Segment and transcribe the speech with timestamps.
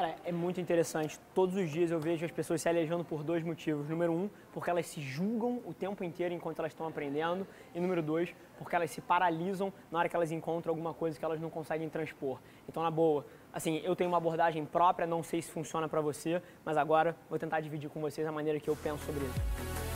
[0.00, 1.20] Cara, é muito interessante.
[1.34, 3.86] Todos os dias eu vejo as pessoas se alejando por dois motivos.
[3.86, 7.46] Número um, porque elas se julgam o tempo inteiro enquanto elas estão aprendendo.
[7.74, 11.24] E número dois, porque elas se paralisam na hora que elas encontram alguma coisa que
[11.26, 12.38] elas não conseguem transpor.
[12.66, 16.40] Então, na boa, assim, eu tenho uma abordagem própria, não sei se funciona para você,
[16.64, 19.89] mas agora vou tentar dividir com vocês a maneira que eu penso sobre isso.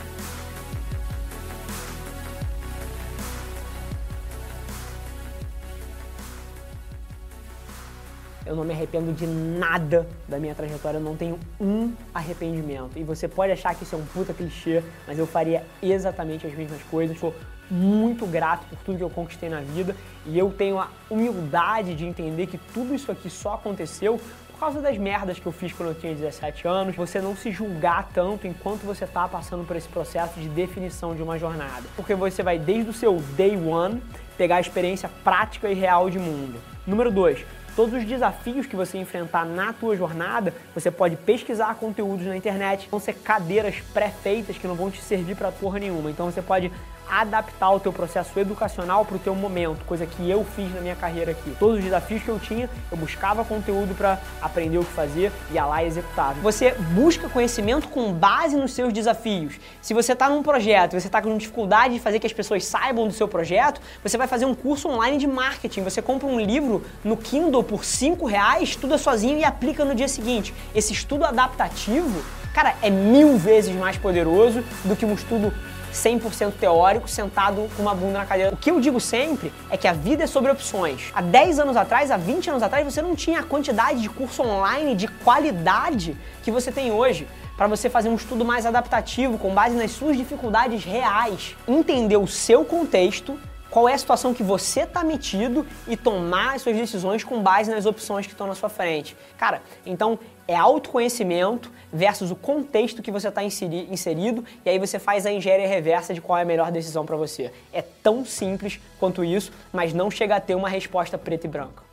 [8.45, 12.91] Eu não me arrependo de nada da minha trajetória, eu não tenho um arrependimento.
[12.95, 16.53] E você pode achar que isso é um puta clichê, mas eu faria exatamente as
[16.53, 17.19] mesmas coisas.
[17.19, 17.33] Sou
[17.69, 22.05] muito grato por tudo que eu conquistei na vida e eu tenho a humildade de
[22.05, 24.19] entender que tudo isso aqui só aconteceu
[24.55, 27.51] por causa das merdas que eu fiz quando eu tinha 17 anos, você não se
[27.51, 31.83] julgar tanto enquanto você está passando por esse processo de definição de uma jornada.
[31.93, 34.01] Porque você vai desde o seu day one
[34.37, 36.57] pegar a experiência prática e real de mundo.
[36.87, 42.25] Número 2, Todos os desafios que você enfrentar na tua jornada, você pode pesquisar conteúdos
[42.25, 46.09] na internet, vão ser cadeiras pré-feitas que não vão te servir para porra nenhuma.
[46.09, 46.71] Então você pode
[47.09, 50.95] adaptar o teu processo educacional para o teu momento, coisa que eu fiz na minha
[50.95, 51.55] carreira aqui.
[51.59, 55.65] Todos os desafios que eu tinha, eu buscava conteúdo para aprender o que fazer, ia
[55.65, 56.39] lá e executava.
[56.41, 59.59] Você busca conhecimento com base nos seus desafios.
[59.81, 63.07] Se você está num projeto, você está com dificuldade de fazer que as pessoas saibam
[63.07, 65.83] do seu projeto, você vai fazer um curso online de marketing.
[65.83, 70.07] Você compra um livro no Kindle por 5 reais, estuda sozinho e aplica no dia
[70.07, 70.53] seguinte.
[70.73, 75.53] Esse estudo adaptativo, cara, é mil vezes mais poderoso do que um estudo
[75.95, 78.53] 100% teórico, sentado com uma bunda na cadeira.
[78.53, 81.11] O que eu digo sempre é que a vida é sobre opções.
[81.13, 84.43] Há 10 anos atrás, há 20 anos atrás, você não tinha a quantidade de curso
[84.43, 89.53] online de qualidade que você tem hoje para você fazer um estudo mais adaptativo, com
[89.53, 93.39] base nas suas dificuldades reais, entender o seu contexto,
[93.75, 97.69] qual é a situação que você está metido e tomar as suas decisões com base
[97.69, 99.17] nas opções que estão na sua frente.
[99.37, 105.25] Cara, então é autoconhecimento versus o contexto que você está inserido e aí você faz
[105.25, 107.51] a engenharia reversa de qual é a melhor decisão para você.
[107.73, 111.83] É tão simples quanto isso, mas não chega a ter uma resposta preta e branca.